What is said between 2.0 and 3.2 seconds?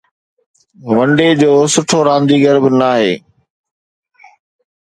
رانديگر به ناهي